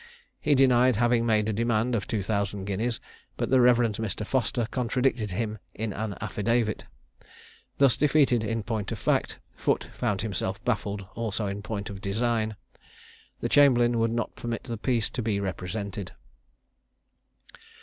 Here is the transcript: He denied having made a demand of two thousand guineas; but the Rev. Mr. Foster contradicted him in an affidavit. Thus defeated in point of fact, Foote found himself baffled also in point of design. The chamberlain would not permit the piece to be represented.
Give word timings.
He 0.39 0.55
denied 0.55 0.95
having 0.95 1.27
made 1.27 1.47
a 1.47 1.53
demand 1.53 1.93
of 1.93 2.07
two 2.07 2.23
thousand 2.23 2.65
guineas; 2.65 2.99
but 3.37 3.51
the 3.51 3.61
Rev. 3.61 3.77
Mr. 3.77 4.25
Foster 4.25 4.67
contradicted 4.71 5.29
him 5.29 5.59
in 5.75 5.93
an 5.93 6.15
affidavit. 6.19 6.85
Thus 7.77 7.97
defeated 7.97 8.43
in 8.43 8.63
point 8.63 8.91
of 8.91 8.97
fact, 8.97 9.37
Foote 9.55 9.89
found 9.95 10.23
himself 10.23 10.57
baffled 10.65 11.05
also 11.13 11.45
in 11.45 11.61
point 11.61 11.91
of 11.91 12.01
design. 12.01 12.55
The 13.41 13.49
chamberlain 13.49 13.99
would 13.99 14.09
not 14.09 14.35
permit 14.35 14.63
the 14.63 14.75
piece 14.79 15.07
to 15.11 15.21
be 15.21 15.39
represented. 15.39 16.13